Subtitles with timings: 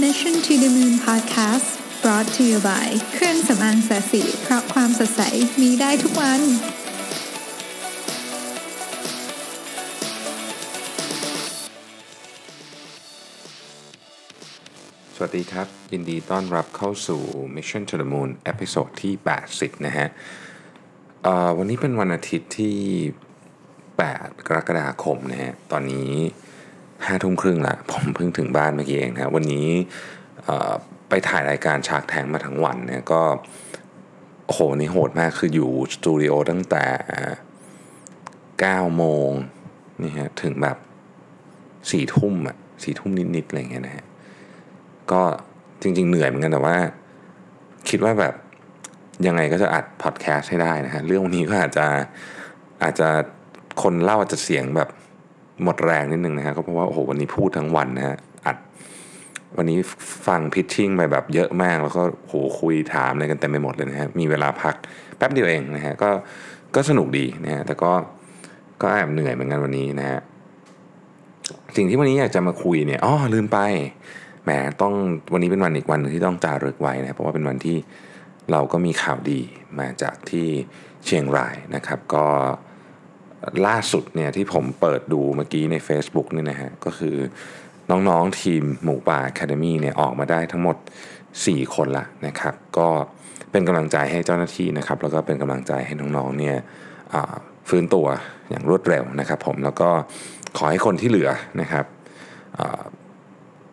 [0.00, 1.68] Mission to the Moon Podcast
[2.02, 5.22] brought to you by เครื่องสำอางแสสีเพราะความสดใส
[5.60, 6.40] มีได้ทุกวัน
[15.14, 17.22] สวัสดีครับ ยินดีต้อนรับเข้าสู่
[17.56, 19.14] Mission to the Moon เอพิโซดที่
[19.50, 20.08] 80 นะฮะ
[21.56, 22.78] วันนี้เป็นวันอาทิตย์ที่
[23.98, 26.12] 8 กรกฎาคมนะฮะ ตอนนี้
[27.06, 29.68] 5ทุ่มครึ่งละผมเพิ่งถึงบ้านเมื่อกี้เองนะวันนี้
[31.08, 33.22] ไปถ่ายรายการชากแทงมาทั้งวันเนี่ยก็
[34.52, 36.84] โหนี่โหดมากคืออยู่สตูดิโอตั้งแต่
[38.48, 39.30] 9 โมง
[40.02, 40.76] นี่ฮะถึงแบบ
[41.48, 44.06] 4ทุ่มอะ4ทุ่มนิดๆอะไรอย่างเงี้ยนะฮะ
[45.12, 45.22] ก็
[45.82, 46.76] จริง ๆ เหนื่อยเหมือนกันแต่ว่า
[47.88, 48.34] คิดว่าแบบ
[49.26, 51.86] ยังไงก็จะอัดพอดแคสต์ให้ได้นะฮะเรื่องวันนี้ก็อาจจะ
[52.82, 53.08] อาจจะ
[53.82, 54.88] คนเล่าอาจจะเสียงแบบ
[55.64, 58.16] หมดแรงนิดนึงนะฮะก็เพราะว่าโอ้โหวันนี้พูดทั้งวันนะฮะ
[58.46, 58.56] อัด
[59.56, 59.78] วันนี้
[60.26, 64.74] ฟังพิชชิ่งไปแบบเยอะมาก แล้วก็โหคุยถามอะไรกันเต็มไปหมดเลยนะฮะมีเวลาพัก
[65.16, 66.10] แป๊บเดียวเองนะฮะก็
[66.74, 67.92] ก็สนุกดีนะฮะแต่ก็
[68.82, 70.20] ก็แอบเหนื่อยเหมือนกันวันนี้นะฮะ
[71.76, 73.58] สิ่งที่วันนี้อยากจะมาคุยเนี่ยอ๋อลืมไป
[74.44, 74.50] แหม
[74.82, 74.94] ต้อง
[75.32, 77.76] วันนี้เป็นวันอีกวันที่ต้องจารึกไว้นะเพราะว่าเป็นวันที่
[78.50, 79.40] เราก็มีข่าวดี
[79.78, 80.46] มาจากที่
[81.04, 82.24] เชียงรายนะครับ ก็
[83.66, 87.16] ล่าสุดเนี่ยที่ผมเปิดดูเมื่อกี้ใน Facebook นี่นะฮะก็คือ
[87.90, 90.76] น้องๆทีมหมูป่า Academy เนี่ยออกมาได้ทั้งหมด
[91.24, 92.88] 4 คนละนะครับ ก็
[93.50, 96.56] เป็นกำลังใจให้เจ้าหน้าที่นะครับ แล้วก็เป็นกำลังใจให้น้องๆเนี่ย
[97.68, 98.06] ฟื้นตัว
[98.50, 99.88] อย่างรวดเร็วนะครับผมแล้วก็
[100.56, 101.30] ขอให้คนที่เหลือ
[101.60, 101.84] นะครับ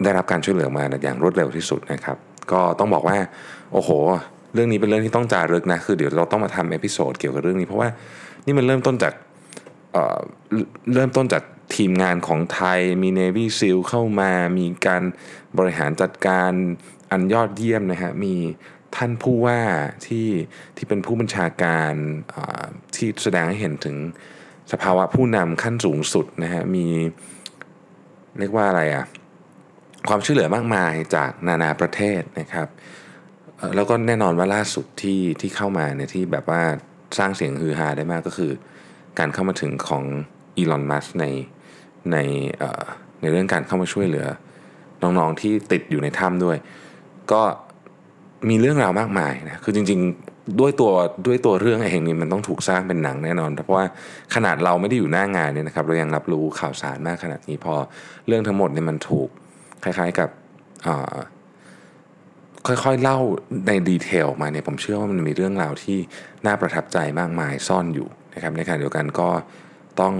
[0.03, 2.17] ได้รับการช่วยเหลือมาอย่างรวดเร็วที่สุดนะครับ
[2.51, 3.17] ก็ต้องบอกว่า
[3.73, 3.89] โอ้โห
[4.53, 7.89] เรื่องนี้เป็นเรื่องที่ต้องจารึกนะคือเดี๋ยวเราต้องมาทำ episode เกี่ยวกับเรื่องนี้เพราะว่า
[8.45, 9.13] นี่มันเริ่มต้นจาก
[10.93, 11.43] เริ่มต้นจาก
[11.75, 15.03] ทีมงานของไทยมี Navy SEAL เข้ามามีการ
[15.57, 16.51] บริหารจัดการ
[17.11, 18.35] อันยอดเยี่ยมนะฮะมี
[18.95, 19.59] ท่านผู้ว่า
[20.07, 20.27] ที่
[20.77, 21.93] ที่เป็นผู้บัญชาการ
[22.95, 23.97] ที่แสดงให้เห็นถึง
[24.71, 26.85] สภาวะผู้นำขั้นสูงสุดนะฮะมี
[28.39, 29.05] เรียกว่าอะไรอะ
[30.09, 32.67] ความช่วยเหลือมากมายจากนานาประเทศนะครับ
[33.75, 36.61] แล้วก็แน่นอนว่าล่าสุดที่ที่เข้ามาเนี่ยที่แบบว่า
[37.17, 38.51] สร้างเสียงฮือฮาได้มากก็คือ
[39.19, 40.03] การเข้ามาถึงของ
[40.57, 41.25] อีลอนมัสใน
[42.11, 42.17] ใน
[43.21, 44.27] ในเรื่องการเข้ามาช่วยเหลือ
[45.01, 46.57] น้องๆที่ติดอยู่ในถ้ำด้วย
[47.31, 47.41] ก็
[48.49, 50.91] มีเรื่องราวมากมายนะคือจริงๆด้วยตัว
[51.27, 53.85] ด้วยตัวเรื่องเองนี่มันต้องถูกสร้างเป็นหนังแน่นอน เพราะว่า
[54.35, 57.73] ขนาดเราไม่ได้อยู่หน้างานเนี่ยนะครับเรายังรับรู้ข่าวสารมากขนาดนี้พอ
[58.27, 59.29] เรื่องทั้งหมดเนี่ยมันถูก
[59.83, 60.29] คล้ายๆกับ
[62.67, 63.19] ค่อยๆเล่า
[63.67, 65.97] ในดีเทลมาเนี่ยผมเชื่อว่ามันมีเรื่องราวที่
[66.45, 69.29] น่าประทับใจมากมายซ่อนอยู่ นะครับในขณะเดียวกันก็
[70.01, 70.13] ต้อง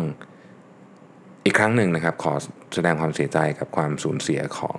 [1.45, 2.33] อีกครั้งหนึ่งนะครับขอ
[2.73, 4.77] แสดงความเสียใจกับความสูญเสียของ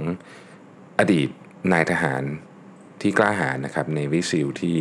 [0.98, 1.28] อดีต
[1.72, 2.22] นายทหาร
[3.00, 4.78] ที่กล้าหาญนะครับในวิซิลที่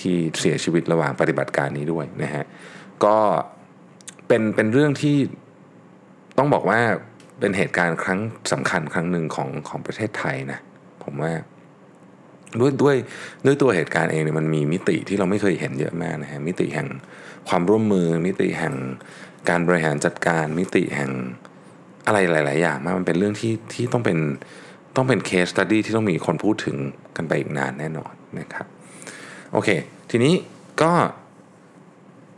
[0.00, 2.44] ที่เสียชีวิตระหว่างปฏิบัติการนี้ด้วยนะฮะ
[3.04, 3.16] ก็
[4.26, 5.16] เป็นเป็นเรื่องที่
[6.38, 6.80] ต้องบอกว่า
[7.40, 8.20] เป็นเหตุการณ์ครั้ง
[8.52, 10.58] สำคัญครั้งหนึ่งของของประเทศไทยนะ
[11.02, 11.32] ผมว่า
[12.60, 12.96] ด้วยด้วย
[13.46, 16.88] ด้วยตัวเหตุการณ์เองเนี่ยมันมีมิติที่เราไม่เคยเห็นเยอะมากนะฮะมิติแห่ง
[17.48, 18.74] ความร่วมมือมิติแห่ง
[19.48, 21.10] การบริหารจัดการมิติแห่ง
[22.06, 24.18] อะไรหลาย ๆ อย่างมากมันเป็นเรื่องที่ที่ต้องเป็น
[24.96, 26.76] ต้องเป็นเคสตัดดี้ที่ต้องมีคนพูดถึง
[27.16, 28.66] กันไปอีกนานแน่นอนนะครับ
[29.52, 29.68] โอเค
[30.10, 30.34] ทีนี้
[30.82, 30.92] ก็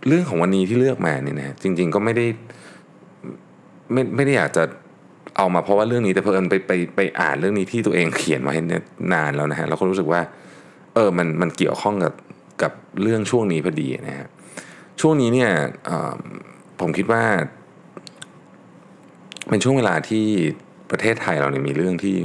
[0.06, 2.26] เรื่องของวันนี้ที่เลือกมาเนี่ยนะจริง ๆ ก็ไม่ได้
[3.92, 4.64] ไม่ไม่ได้อยากจะ
[5.36, 8.82] เอามาเพราะว่าเรื่องนี้แต่เพอิญไปไปไปอ่านเรื่องนี้ที่ตัวเองเขียนมาเนี่ย
[9.12, 10.20] นานแล้วนะฮะเราก็รู้สึกว่า
[10.94, 12.14] เออมันมันเกี่ยวข้องกับ
[12.62, 14.28] กับเรื่องช่วงนี้พอดีนะฮะ
[15.00, 15.50] ช่วงนี้เนี่ย
[16.80, 17.22] ผมคิดว่า
[19.48, 20.24] เป็นช่วงเวลาที่
[20.90, 22.16] ประเทศไทยเราเนี่ยมีเรื่องที่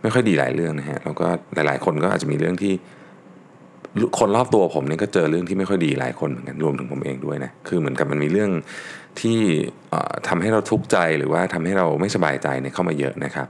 [0.00, 2.72] ไม่ค่อยดีหลายเรื่องนะฮะแล้วก็หลาย ๆ คนก็อาจจะมีเรื่องที่
[4.18, 8.50] คนรอบตัวผมเนี่ยก็เจอเรื่องที่ไม่ค่อยดีหลายคนเหมือนกันรวมถึงผมเองด้วยนะคือเหมือนกับมันมีเรื่อง
[9.20, 9.38] ที่
[9.90, 13.46] เอ่อทำให้เราทุกข์ใจหรือว่าทำให้เราไม่สบายใจเนี่ยเข้ามาเยอะนะครับ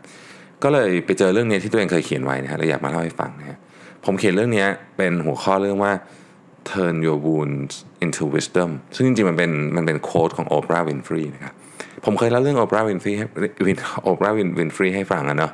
[0.62, 3.58] ก็เลยไปเจอเรื่องนี้ที่ตัวเองเคยเขียนไว้นะฮะแล้วอยากมาเล่าให้ฟังนะฮะ
[4.04, 5.92] ผมเขียนเรื่องนี้เป็นหัวข้อเรื่องว่า
[6.70, 7.74] turn your wounds
[8.04, 11.54] into wisdom ซึ่งจริงๆมันเป็นมันเป็นโค้ดของ Oprah Winfrey นะครับ
[12.04, 13.26] ผมเคยเล่าเรื่อง Oprah Winfrey ให้
[13.66, 13.78] วิน
[14.08, 15.52] Oprah Winfrey ให้ฟังอะเนาะ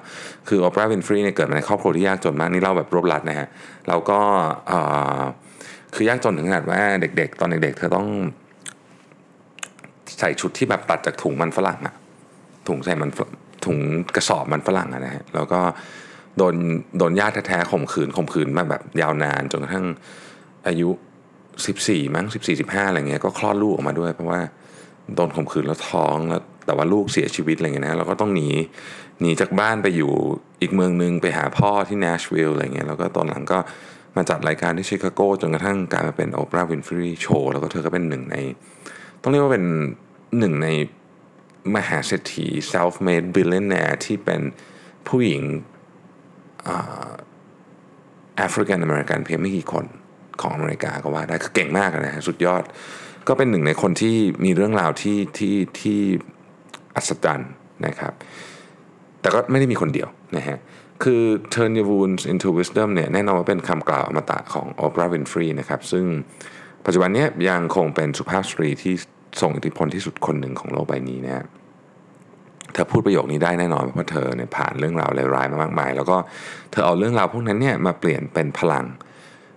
[0.49, 3.49] คือ Oprah Winfrey เนี่ยเกิดมาในครอบครัวที่ยากจนมากนี่เล่าแบบรวบลัดนะฮะ
[3.89, 4.19] แล้วก็
[5.95, 8.07] คือยากจนถึงขนาดว่าเด็ก ๆ ตอนเด็ก ๆ เธอต้อง
[10.19, 11.95] ใส่ชุดที่แบบตัดจากถุงมันฝรั่งอะ
[12.69, 13.11] ถุงใส่มัน
[13.65, 13.79] ถุง
[14.17, 15.61] กระสอบมันฝรั่งอะนะฮะแล้วก็
[16.37, 16.55] โดน
[16.99, 19.87] โดนญาติแท้ๆข่มขืนข่มขืนมาแบบยาวนานจนกระทั่ง
[20.67, 20.91] อายุ
[21.55, 24.41] 14 มั้ง14 15อะไรเงี้ยก็คลอดลูกออกมาด้วยเพราะว่า
[25.15, 28.49] โดนข่มขืนแล้วท้องแล้วแต่ว่าลูกเสียชีวิตอะไรเงี้ยนะเราก็ต้องหนี
[29.21, 30.13] หนีจากบ้านไปอยู่
[30.61, 33.59] อีกเมืองนึงไปหาพ่อที่นชวิลล์อะไรเงี้ยแล้วก็ตอนหลังก็
[34.17, 38.37] มาจัดรายการที่ชิคาโกจนกระทั่งกลายมาเป็นโอปราห์วินฟรีโชว์แล้วก็เธอก็เป็นหนึ่งใน
[39.23, 39.65] ต้องเรียกว่าเป็น
[40.39, 40.69] หนึ่งใน
[41.77, 44.41] มหาเศรษฐี self-made billionaire ที่เป็น
[45.09, 45.43] ผู้หญิง
[48.37, 49.85] แอฟริกันอเมริกันเพียงไม่กี่คน
[50.41, 52.63] ของอเมริกาก็ว่าได้คือเก่งมากนะฮะสุดยอด
[53.29, 54.15] ก็เป็นหนึ่งในคนที่
[54.45, 55.99] มีเรื่องราวที่ที่ที่
[56.97, 57.51] อัศจรรย์
[57.87, 58.13] นะครับ
[59.21, 60.59] แต่ก็ไม่ได้มีคนเดียวนะฮะ
[61.03, 61.23] คือ
[61.55, 66.05] turn your wounds into wisdom เนี่ยแน่นอนว่าเป็นคำกล่าวอมตะของ Oprah Winfrey นะครับซึ่ง
[66.85, 68.95] ปัจจุบันนี้ยังคงเป็นสุภาพสตรีที่
[69.41, 71.45] ส่งอิทธิพลที่สุดคนหนึ่งของโลกใบนี้นะ
[72.73, 76.17] เธอพูดประโยคนี้ได้แน่นอนเพราะเธอเนี่ยผ่านเรื่องราวเลวร้ายมามากมาย แล้วก็
[76.71, 78.85] เธอเอาเรื่องราวพวกนั้นเนี่ยมาเปลี่ยนเป็นพลัง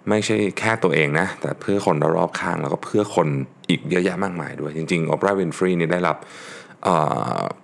[0.09, 3.27] ไม่ใช่แค่ตัวเองนะ แต่เพื่อคนรอบข้างแล้วก็เพื่อคน
[3.69, 6.17] อีกเยอะแยะมากมายด้วย จริงๆ Oprah Winfrey นี่ได้รับ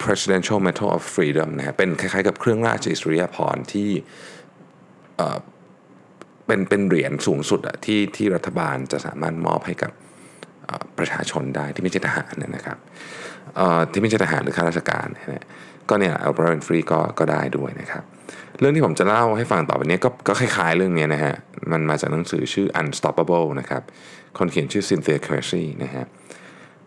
[0.04, 3.90] Presidential Medal of Freedom นะฮะเป็นคล้ายๆกับเครื่องราชอิสริยาภรณ์ที่
[6.46, 9.92] เป็นเป็นเหรียญสูงสุดอะที่ที่รัฐบาลจะสามารถมอบให้กับ
[10.98, 12.78] ประชาชนได้ที่ไม่ใช่ทหารนะครับ
[13.92, 15.46] ที่ไม่ใช่ทหารหรือข้าราชการนะ
[15.90, 18.04] ก็เนี่ยอัลบรนฟรีก็ก็ได้ด้วยนะครับ
[18.60, 21.34] เรื่องที่ผมจะเล่าให้ฟังต่อไปนี้ก็ก็คล้ายๆเรื่องนี้นะฮะ
[21.72, 23.82] มันมาจากหนังสือชื่อ Unstoppable นะครับ
[24.38, 26.06] คนเขียนชื่อ Cynthia Kersey นะฮะ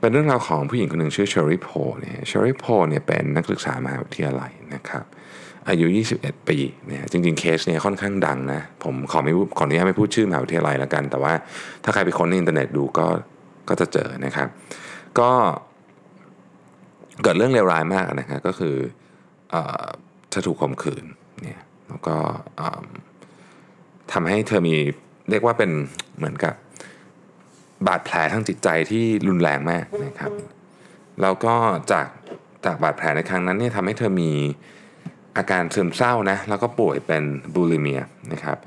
[0.00, 1.68] เป็นเรื่องราวของผู้หญิงคนหนึ่งชื่อ Sheri Poe
[2.00, 5.04] เนี่ย Sheri Poe เนี่ยเป็นนักศึกษามหาวิทยาลัยนะครับ
[5.68, 5.86] อายุ
[6.18, 11.32] 21 ปีเนี่ยจริงๆ เคสเนี่ยค่อนข้างดังนะ ผมขอไม่ขออนุญาตไม่พูดชื่อมหาวิทยาลัยแล้วกัน แต่ว่า
[11.84, 13.06] ถ้าใครไปค้นในอินเทอร์เน็ตดูก็
[13.68, 14.48] ก็จะเจอนะครับ
[15.18, 15.30] ก็
[17.22, 18.74] เกิดเรื่องเลวร้ายมากนะครับก็คือ
[20.30, 21.04] เธอถูกข่มขืน
[21.42, 22.16] เนี่ยแล้วก็
[24.12, 24.76] ทำให้เธอมี
[25.30, 25.70] เรียกว่าเป็น
[26.16, 26.54] เหมือนกับ
[27.86, 30.32] บาดแผลทางจิตใจที่รุนแรงมากนะครับ
[31.22, 31.54] แล้วก็
[31.92, 32.06] จาก
[32.64, 34.30] จากบาดแผลในครั้งนั้นเนี่ยทำให้เธอมี
[35.36, 37.24] อาการซึมเศร้านะแล้วก็ป่วยเป็น
[37.54, 38.00] บูลิเมีย
[38.32, 38.58] นะครับ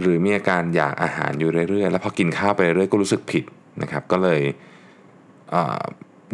[0.00, 3.44] หรือมีอาการอยากอาหารอยู่เรื่อยๆ แล้วพอกินข้าวไปเรื่อยๆก็รู้สึกผิด
[3.82, 4.40] นะครับ ก็เลย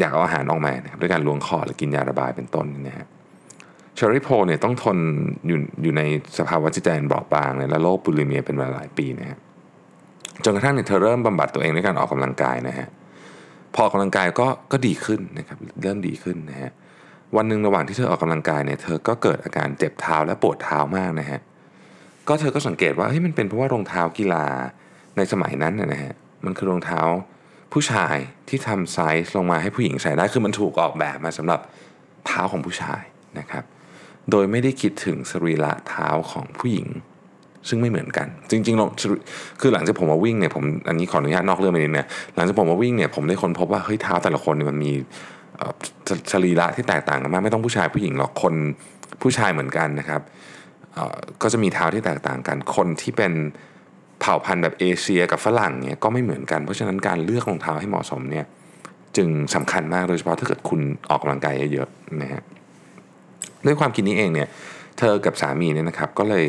[0.00, 4.98] อยากเอาอาหารออกมานะครับด้วยการล้วงคอหรือกินยาระบายเป็นต้นนะฮะเชอริโพเนี่ยต้องทน
[5.46, 6.02] อยู่อยู่ใน
[6.38, 9.38] สภาวะจิตใจบอบบางเลยและโรคบูลิเมียเป็นเวลาหลายปีนะฮะ
[10.44, 12.88] จนกระทั่งเนี่ยเธอเริ่มบำบัดตัวเองด้วยการออกกำลังกายนะฮะ
[13.74, 16.70] พอออกกำลังกายก็ก็ดีขึ้นนะครับเริ่มดีขึ้นนะฮะ
[17.36, 21.40] วันหนึ่งระหว่างที่เธอออกกำลังกายเนี่ยเธอก็เกิดอาการเจ็บเท้าและปวดเท้ามากนะฮะ
[22.28, 24.44] ก็เธอก็สังเกตว่าเฮ้ยมันเป็นเพราะว่ารองเท้ากีฬา
[25.16, 26.12] ในสมัยนั้นนะฮะ
[26.44, 27.00] มันคือรองเท้า
[27.72, 28.16] ผู้ชาย
[28.48, 31.60] ที่ทำไซส์ลงมาให้ผู้หญิงใส่ได้คือมันถูกออกแบบมาสำหรับ
[32.26, 33.02] เท้าของผู้ชาย
[33.38, 33.64] นะครับ
[34.30, 36.88] โดยไม่ได้คิดถึงสรีระเท้าของผู้หญิง
[37.68, 38.90] ซึ่งไม่เหมือนกัน จริงๆลง
[39.60, 44.92] คือหลังจากผมมาวิ่งเนี่ยผมอันนี้ขออนุญาตนอกเรื่องไปนิดนึงหลังจากผมมาวิ่งเนี่ยผมได้ค้นพบว่าเฮ้ยเท้าแต่ละคนเนี่ยมันมี
[46.32, 48.54] สรีระที่แตกต่างกันมากไม่ต้องผู้ชายผู้หญิงหรอกคน
[49.22, 50.22] ผู้ชายเหมือนกันนะครับ
[51.42, 53.32] ก็จะมีเท้าที่แตกต่างกัน คนที่เป็น
[54.20, 58.46] เผ่าพันธุ์แบบเอเชียกับฝรั่งเนี่ยก็ไม่เหมือนกัน เพราะฉะนั้นการเลือกรองเท้าให้เหมาะสมเนี่ย
[59.16, 60.80] จึงสำคัญมากโดยเฉพาะถ้าเกิดคุณ
[61.10, 62.42] ออกกำลังกายเยอะๆนะฮะ
[63.66, 64.48] ด้วยความคิดนี้เองเนี่ย
[64.98, 66.46] เธอกับสามีเนี่ยนะครับ ก็เลย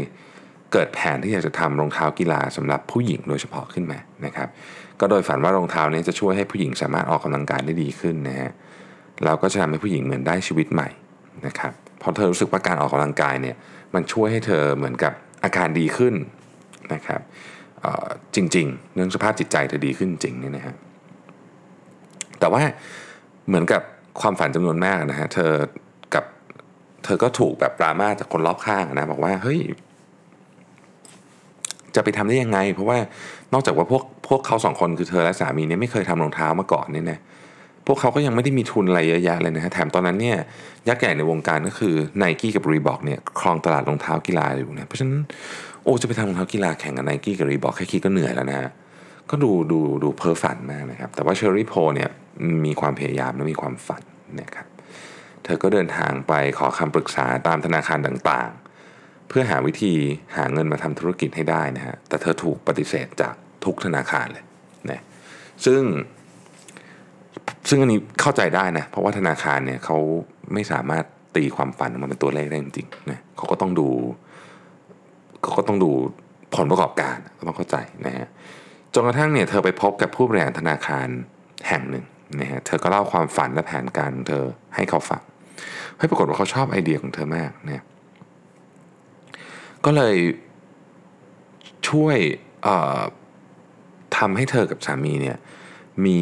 [0.71, 4.47] เกิดแผนที่อยากจะทำรองเท้ากีฬาสำหรับผู้หญิงโดยเฉพาะขึ้นมานะครับ
[4.99, 8.51] ก็โดยฝันว่ารองเท้านี้จะช่วยให้ผู้หญิงสามารถออกกำลังกายได้ดีขึ้นนะฮะ
[9.25, 10.89] เราก็จะทำให้ผู้หญิงเหมือนได้ชีวิตใหม่
[11.45, 13.55] นะครับพราะเธอรู้สึกว่าการออกกำลังกายเนี่ย
[13.93, 15.13] มันช่วยให้เธอเหมือนกับ
[15.43, 16.13] อาการดีขึ้น
[16.93, 17.21] นะครับ
[18.35, 20.75] จริงๆ เรื่องสภาพจิตใจเธอดีขึ้นจริงเนี่ยนะฮะ
[22.39, 22.61] แต่ว่า
[23.47, 23.81] เหมือนกับ
[24.21, 25.51] ความฝันจำนวนมากนะฮะเธอ
[27.03, 29.59] เธอก็ถูกแบบปรามาจากคนรอบข้างนะบอกว่าเฮ้ย
[31.95, 32.97] จะไปทำได้ยังไง เพราะว่า
[33.53, 37.19] นอกจากว่าพวกพวกเขาสองคนคือเธอและสามีเนี่ยไม่เคยทำรองเท้ามาก่อนเนี่ยนะ
[37.87, 40.37] พวกเขาก็ยังไม่ได้มีทุนอะไรเยอะแยะเลยนะฮะแถมตอนนั้นเนี่ย
[40.87, 45.19] ยักษ์ใหญ่ในวงการก็คือไนกี้กับ Reebok เนี่ยครองตลาดรองเท้ากีฬาอยู่นะเพราะฉะนั้น
[45.83, 48.69] โอ้จะไปทำรองเท้ากีฬาแข่งกับไนกี้กับ Reebok แค่คิดก็เหนื่อยแล้วนะฮะ
[49.29, 52.09] ก็ดูดูดูเพ้อฝันมากนะครับแต่ว่า Sheri Poe เนี่ย
[52.65, 54.03] มีความพยายามและมีความฝัน
[54.41, 54.65] นะครับ
[55.43, 59.93] เธอก็เดินทางไปขอคำปรึกษาตามธนาคารต่างๆ เพื่อหาวิธี
[60.37, 63.33] หาเงินมาทำธุรกิจให้ได้นะฮะแต่เธอถูกปฏิเสธจาก
[63.65, 64.45] ทุกธนาคารเลย
[64.91, 65.01] นะ
[65.65, 65.81] ซึ่ง
[67.69, 69.97] ซึ่งอันนี้เข้าใจได้นะ เพราะว่าธนาคารเนี่ยเขา
[70.53, 71.05] ไม่สามารถ
[71.35, 73.87] ตีความฝันมันเป็นตัวเลขได้จริงๆนะเขาก็ต้องดู
[75.43, 75.91] เขาก็ต้องดู
[76.55, 78.27] ผลประกอบการก็ต้องเข้าใจนะฮะ
[78.93, 81.07] จนกระทั่งเนี่ยเธอไปพบกับผู้บริหารธนาคาร
[81.67, 82.05] แห่งหนึ่ง
[82.39, 84.45] นะฮะเธอก็เล่าความฝันและแผนการของเธอ
[84.75, 85.21] ให้เขาฟัง
[85.97, 87.83] ให้ปรากฏว่าเขาชอบไอเดียของเธอมากเนี่ย
[89.85, 90.15] ก็เลย
[91.89, 92.17] ช่วย
[94.17, 95.37] ทำให้เธอกับสามีเนี่ย
[96.05, 96.19] มี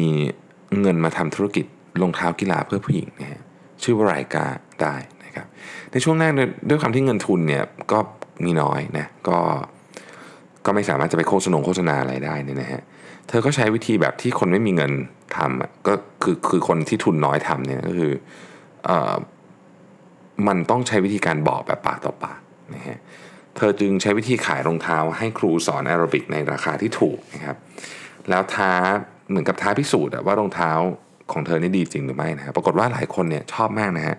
[0.80, 1.64] เงินมาทำธุรกิจ
[2.02, 3.40] รองเท้ากีฬาเพื่อผู้หญิงนะฮะ
[3.82, 4.46] ชื่อว่าไรกา
[4.82, 4.94] ได้
[5.24, 5.46] นะครับ
[5.92, 6.32] ในช่วงแรก
[6.68, 7.98] ด้วยความที่เงินทุนเนี่ยก็
[8.44, 9.38] มีน้อยนะก็
[10.66, 12.82] ก็ไม่สามารถจะไปโฆษณาโฆษณาอะไรได้เนี่ยนะฮะ
[13.28, 14.92] เธอก็ใช้วิธีแบบที่คนไม่มีเงิน
[15.36, 18.12] ทำก็คือคือคนที่ทุนน้อยทำเนี่ยก็คือ
[20.46, 22.40] มันต้องใช้วิธีการบอกแบบปากต่อปาก
[22.74, 22.98] นะฮะ
[23.56, 27.56] เธอจึงใช้วิธีขายรองเท้าให้ครูสอนแอโรบิกในราคาที่ถูกนะครับ
[28.28, 28.72] แล้วท้า
[29.28, 30.70] เหมือนกับท้าพิสูจน์ว่ารองเท้า
[31.32, 34.16] ของเธอนี่ดีจริงหรือไม่นะครับปรากฏว่าหลายคนเนี่ยชอบมากนะฮะ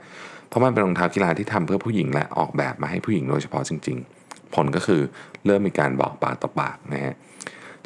[0.47, 5.01] เพราะมันเป็นรองเท้ากีฬาที่ทำเพื่อผู้หญิงและออกแบบมาให้ผู้หญิงโดยเฉพาะจริง ๆ ผลก็คือ
[5.45, 7.15] เริ่มมีการบอกปากต่อปากนะฮะ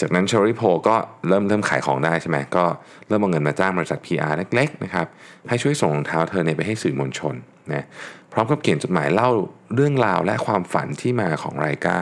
[0.01, 0.95] จากนั้น Sheri Poe ก็
[1.27, 2.65] เริ่มเริ่มขายของได้ใช่ไหมก็
[3.07, 5.07] เริ่มเอาเงินมาจ้างบริษัท PR เล็กๆนะครับ
[5.49, 7.35] ให้ช่วยส่งรองเท้าเธอเนี่ยไปให้สื่อมวลชน
[7.73, 7.85] นะ
[8.33, 9.29] พร้อมกับเขียนจดหมายเล่า
[9.75, 11.97] เรื่องราวและความฝันที่มาของไรก้า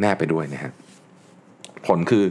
[0.00, 0.72] แนบไปด้วยนะฮะ
[1.86, 2.24] ผลคือ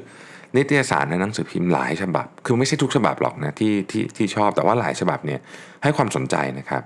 [0.56, 5.40] นิตยสารในหนังสือพิมพ์หลายฉบับ คือไม่ใช่ทุกฉบับหรอกนะที่ที่ที่ชอบแต่ว่าหลายฉบับเนี่ย
[5.84, 6.84] ให้ความสนใจนะครับ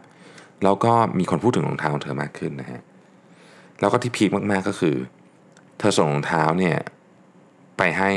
[0.64, 2.82] แล้วก็มีคนพูดถึงรองเท้าของเธอมากขึ้นนะฮะ
[3.80, 4.96] แล้วก็ที่พีคมากๆก็คือ
[5.80, 6.76] เธอส่งรองเท้าเนี่ย
[7.78, 8.12] ไปให้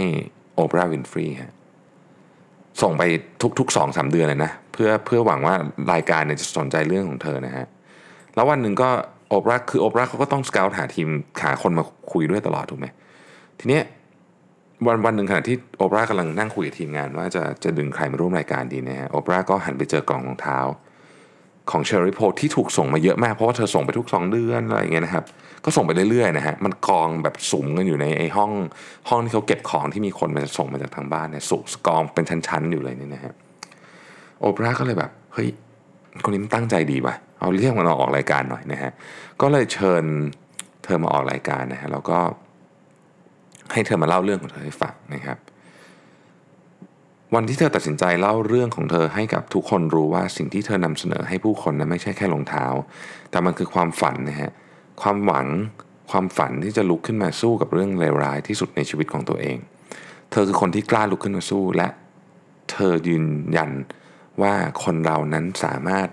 [0.54, 1.52] Oprah Winfrey ฮะ
[2.83, 3.02] ส่งไป
[3.59, 5.55] ทุกๆสองสามเดือนเลยนะเพื่อเพื่อหวังว่า
[5.93, 7.67] รายการเนี่ยจะสนใจเรื่องของเธอนะฮะ
[8.35, 8.90] แล้ววันหนึ่งก็
[9.28, 11.09] Oprah คือ Oprah เขาก็ต้อง scout หาทีม
[11.43, 12.87] หาคนมาคุยด้วยตลอดถูกไหม
[13.59, 13.85] ทีเนี้ย
[14.87, 20.59] วันวันหนึ่งขณะที่ Oprah กำลังนั่งคุยกับทีมงานว่าจะจะดึงใครมาร่วมรายการดีนะฮะ Oprah ก็หันไปเจอกล่องรองเท้า
[21.71, 25.25] ของ Sheri Poe ที่ถูกส่งมาเยอะมาก เพราะว่าเธอส่งไปทุกสองเดือนอะไรอย่างเงี้ยนะครับ
[25.65, 28.53] ก็ส่งไปเรื่อยๆนะฮะมันกองแบบสุมกันอยู่ในไอ้ห้อง
[29.09, 33.33] ห้องที่เขาเก็บของที่มีคนมาส่งมาจากทางบ้านเนี่ยสุกองเป็นชั้นๆอยู่เลยนี่นะฮะ
[34.41, 35.49] โอปราก็เลยแบบเฮ้ย
[36.25, 38.91] คนนี้มันตั้งใจดีว่ะเอาเรียกมันออกรายการหน่อยนะฮะ
[39.41, 40.05] ก็เลยเชิญ
[40.85, 42.19] เธอมาออกรายการนะฮะแล้วก็
[43.73, 45.39] ให้เธอมาเล่าเรื่องของเธอให้ฟังนะครับ
[47.34, 52.64] วันที่เธอตัดสินใจเล่าเรื่องของเธอให้กับทุกคนรู้ว่าสิ่งที่เธอนำเสนอให้ผู้คนนั้นไม่ใช่แค่รองเท้า
[53.30, 54.52] แต่มันคือความฝันนะฮะ
[55.02, 55.46] ความหวัง
[56.10, 59.58] ความฝันที่จะลุกขึ้นมาสู้กับเรื่องเลวร้ายที่สุดในชีวิตของตัวเอง
[60.30, 61.88] เธอคือคนที่กล้าลุกขึ้นมาสู้และ
[62.70, 63.70] เธอยืนยัน
[64.42, 66.08] ว่าคนเรานั้นสามารถ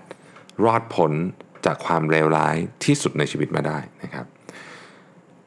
[0.64, 1.12] รอดพ้น
[1.66, 4.26] จากความเลวร้ายที่สุดในชีวิตมาได้นะครับ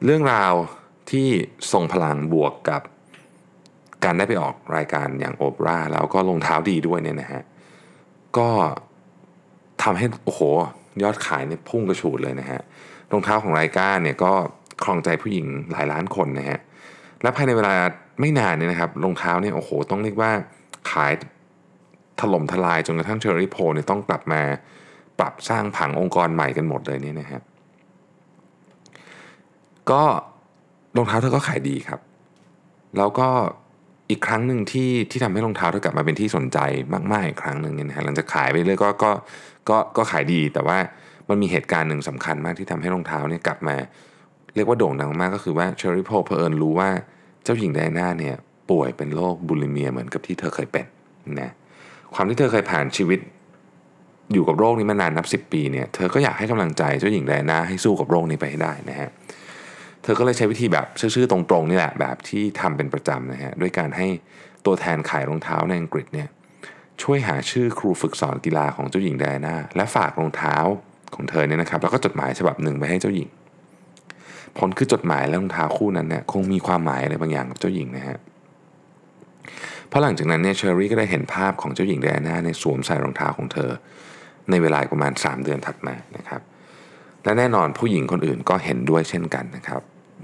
[0.04, 0.52] เรื่องราว
[1.10, 1.28] ที่
[1.72, 2.82] ทรงพลังบวกกับ
[4.04, 7.42] การได้ไปออกรายการอย่างโอเปร่าแล้วก็ลงเท้าดีด้วยเนี่ยนะฮะ
[8.38, 8.48] ก็
[9.82, 10.40] ทำให้โอ้โห
[11.02, 12.60] ยอดขายเนี่ยพุ่งกระฉูดเลยนะฮะ
[13.12, 14.32] รองเท้าของรายการเนี่ยก็
[14.82, 16.58] ครองใจผู้หญิงหลายล้านคนนะฮะ
[17.22, 17.74] และภายในเวลา
[18.20, 20.30] ไม่นานเนี่ยนะครับรองเท้าเนี่ยโอ้โหต้องเรียกว่า
[20.90, 21.12] ขาย
[22.20, 24.42] ถล่มทลายจนกระทั่งเชอรี่โพเนี่ยต้องกลับมา
[25.18, 27.40] ปรับสร้างผังองค์กรใหม่กันหมดเลยเนี่ยนะฮะ
[29.90, 30.02] ก็
[30.96, 32.00] รองเท้าเธอก็ขายดีครับ
[32.98, 33.28] แล้วก็
[34.12, 36.58] อีกครั้งหนึ่งที่ที่ทำให้รองเท้าเธอกลับมาเป็นที่สนใจ
[37.12, 39.10] มากๆอีกครั้งหนึ่งเนี่ยนะฮะหลังจากขายไปเลยก็ก็
[39.68, 40.78] ก็ก็ขายดี แต่ว่า
[41.28, 43.76] มันมีเหตุการณ์หนึ่งสำคัญมากที่ทำให้รองเท้าเนี่ยกลับมา
[44.54, 46.90] เรียกว่าโด่งดังมากก็คือว่าเชอริโพเพอิญรู้ว่า
[47.44, 48.34] เจ้าหญิงไดอาน่าเนี่ย
[48.70, 50.86] ป่วยเป็นโรคบุลิเมียเหมือนกับที่เธอเคยเป็น
[51.40, 51.50] นะ
[52.14, 53.20] ความที่เธอเคยผ่านชีวิต
[54.32, 64.06] อยู่กับโรคนี้มานานนับ 10 ปีเนี่ยเธอก็อยากให้กำลังใจเจ้าหญิงไดอาน่าให้สู้กับโรคนี้ไปให้ได้นะฮะเเธอก็เลยใช้วิธีแบบชื่อๆตรงๆนี่แหละแบบที่ทำเป็นประจำนะฮะด้วยการให้
[64.66, 66.28] ตัวแทนขายรองเท้าในอังกฤษเนี่ย
[67.02, 70.56] ช่วยหาชื่อครูฝึกสอนกีฬาของเจ้าหญิงไดอาน่าและฝากรองเท้า
[71.14, 73.28] ของเธอเนี่ยนะครับ แล้วก็จดหมายฉบับหนึ่งไปให้เจ้าหญิง
[74.58, 78.18] ผลคือจดหมายและรองเท้าคู่นั้นเนี่ยคงมีความหมายอะไรบางอย่างกับเจ้าหญิงนะฮะ
[79.88, 83.70] เพราะหลังจากนั้นเนี่ยเชอรี่ก็ได้เห็นภาพของเจ้าหญิงไดอาน่าในสวมใส่รองเท้าของเธอ
[84.50, 86.40] ในเวลาประมาณ 3 เดือนถัดมานะครับ
[87.24, 89.82] และแน่นอนผู้หญิงคนอื่นก็เห็นด้วยเช่นกันนะครับ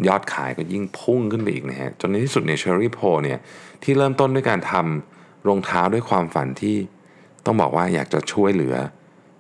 [0.09, 3.39] ยอดขายก็ยิ่งพุ่งขึ้นไปอีกนะฮะจนในที่สุดเนี่ยเชอรี่โพเนี่ย
[3.83, 6.77] ที่เริ่มต้นด้วยการทำรองเท้าด้วยความฝันที่
[7.47, 8.77] ต้องบอกว่าอยากจะช่วยเหลือ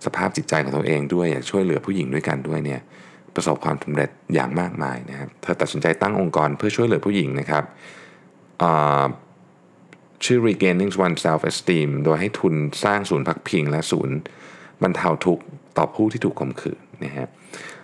[0.04, 2.80] สภาพจิตใจของตัวเองด้วยอยากช่วยเหลือผู้หญิงด้วยกันด้วยเนี่ย
[3.34, 7.64] ประสบความสำเร็จอย่างมากมายนะครับเธอตัดสินใจตั้งองค์กรเพื่อช่วยเหลือผู้หญิงนะครับ
[10.24, 14.16] ชื่อ regaining one self esteem โดยให้ทุนสร้างศูนย์พักพิงและศูนย์
[14.82, 15.44] บรรเทาทุกข์
[15.78, 17.28] ต่อผู้ที่ถูกข่มขืนนะฮะ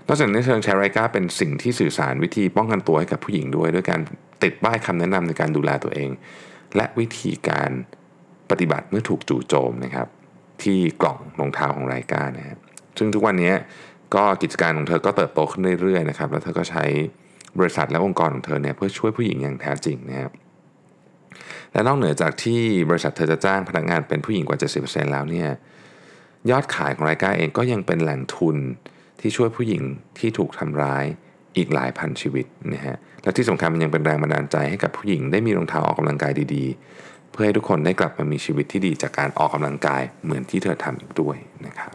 [0.06, 4.00] นอกจากนี้เชิงแชร์ไรก้าเป็นสิ่งที่สื่อสารวิธีป้องกันตัวให้กับผู้หญิงด้วย ด้วยการ
[4.42, 6.11] ติดป้ายคำแนะนำในการดูแลตัวเอง
[6.76, 7.70] และวิธีการ
[8.50, 10.08] ปฏิบัติเมื่อถูกจู่โจมนะครับ
[10.62, 12.58] ที่กล่องรองเท้าของไรก้านะฮะ
[12.99, 13.52] ซึ่งทุกวันนี้
[14.14, 16.84] ก็กิจการของเธอก็เติบโตขึ้นเรื่อยๆนะครับแล้วเธอก็ใช้
[17.58, 20.32] บริษัทและองค์กรของเธอเนี่ยเพื่อช่วยผู้หญิงอย่างแท้จริงนะครับ
[21.73, 25.49] และนอกเหนือจากที่บริษัทเธอจะจ้างพนักงานเป็นผู้หญิงกว่า 70%แล้วเนี่ย
[26.50, 28.56] ยอดขายของรายการเองก็ยังเป็นแหล่งทุน
[29.21, 29.83] ที่ช่วยผู้หญิง
[30.18, 31.04] ที่ถูกทำร้าย
[31.56, 41.94] อีกหลายพันชีวิตนะฮะและที่สำคัญมันยังเป็นแรงบันดาลใจให้กับผู้หญิงได้มีรองเท้าออกกำลังกายดีๆ เพื่อให้ทุกคนได้กลับมามีชีวิตที่ดีจากการออกกำลังกายเหมือนที่เธอทำอีกด้วยนะครับ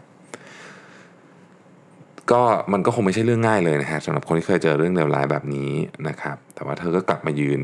[2.30, 5.70] ก็มันก็คงไม่ใช่เรื่องง่ายเลยนะฮะสำหรับคนที่เคยเจอเรื่องเลวร้ายแบบนี้
[6.08, 7.60] นะครับ แต่ว่าเธอก็กลับมายืน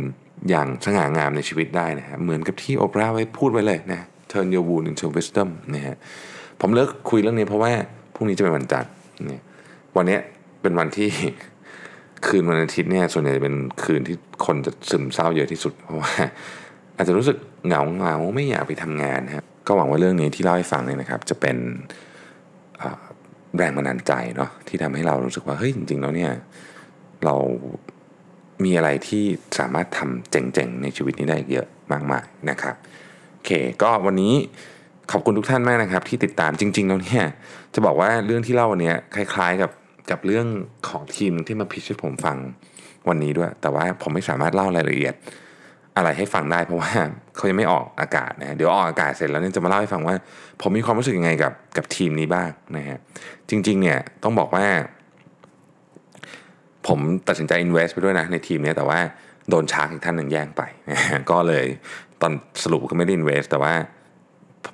[0.48, 4.00] อย่างสง่างามในชีวิตได้นะฮะเหมือนกับที่โอปราห์ไว้พูดไว้เลยนะ
[4.32, 5.96] turn your wound into wisdom นะฮะ
[6.60, 7.70] ผมเลิกคุยเรื่องนี้เพราะว่า
[8.14, 8.90] พรุ่งนี้จะเป็นวันจันทร์
[9.28, 9.42] เนี่ย
[9.96, 10.18] วันนี้
[10.62, 11.10] เป็นวันที่
[12.26, 16.12] คืนวันอาทิตย์เนี่ยส่วนใหญ่จะเป็นคืนที่คนจะซึมเศร้าเยอะที่สุด เพราะว่า
[16.96, 21.56] อาจจะรู้สึกเหงาเหงาไม่อยากไปทำงานนะครับก็หวังว่าเรื่องนี้ที่เล่าให้ฟังเนี่ยนะครับ จะเป็น
[23.56, 26.32] แรงบันดาลใจเนาะที่ทำให้เรารู้สึกว่าเฮ้ยจริงๆแล้วเนี่ย
[27.24, 27.34] เรา
[28.64, 29.24] มีอะไรที่
[29.58, 32.76] สามารถทำเจ๋งๆในชีวิตนี้ได้อีกเยอะมากมายนะครับ
[33.32, 33.50] โอเค
[33.82, 34.34] ก็วันนี้
[35.12, 37.24] ขอบคุณทุกท่านมากนะครับ ที่ติดตามจริงๆแล้วเนี่ย
[37.74, 39.70] จะบอกว่าเรื่องที่เล่าวันนี้คล้าย ๆ กับ
[40.10, 40.46] กับเรื่อง
[40.88, 42.36] ของทีมที่มาพิชให้ผมฟัง
[43.08, 45.14] วันนี้ด้วย แต่ว่าผมไม่สามารถเล่ารายละเอียด
[45.96, 46.92] อะไรให้ฟังได้เพราะว่า
[47.36, 50.16] เขายังไม่ออกอากาศนะเดี๋ยวออกอากาศเสร็จแล้วเนี่ยจะมาเล่าให้ฟังว่า
[50.60, 52.98] ผมมีความรู้สึกยังไงกับกับทีมนี้บ้างนะฮะ
[53.50, 54.66] จริง ๆ เนี่ยต้องบอกว่า
[56.86, 56.98] ผม
[57.28, 58.98] ตัดสินใจ invest ไปด้วยนะในทีมนี้แต่ว่า
[59.48, 61.66] โดนชาร์กอีกท่านหนึ่งแย่งไปนะฮะก็เลย
[62.20, 62.32] ตอน
[62.62, 63.74] สรุปก็ไม่ได้ invest แต่ว่า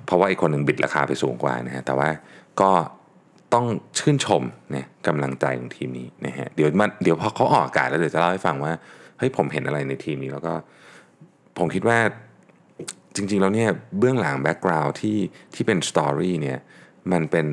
[0.05, 2.09] เพราะว่าอีกคนหนึ่งบิดราคาไปสูงกว่านะฮะแต่ว่า
[2.61, 2.71] ก็
[3.53, 3.65] ต้อง
[3.99, 8.73] ชื่นชมเนี่ยกำลังใจของทีมนี้นะฮะเดี๋ยวมันเดี๋ยวพอเขาออกอากาศแล้วเดี๋ยวจะเล่าให้ฟังว่า
[9.17, 10.53] เฮ้ยผมเห็นอะไรในทีมนี้แล้วก็
[11.57, 11.99] ผมคิดว่า
[13.15, 13.69] จริงๆแล้วเนี่ย
[13.99, 15.17] เบื้องหลัง background ที่
[15.55, 16.57] ที่เป็น story เนี่ย
[17.11, 17.47] มันเป็น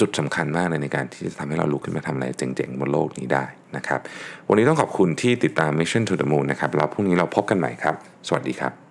[0.00, 3.44] จุดสำคัญมากเลยในการที่จะทำให้เราลุกขึ้นมาทำอะไรเจ๋งๆ บนโลกนี้ได้
[3.76, 4.00] นะครับ
[4.48, 7.94] วันนี้ต้องขอบคุณที่ติดตาม Mission to the Moon นะครับแล้วพรุ่งนี้เราพบกันใหม่ครับ
[8.28, 8.81] สวัสดีครับ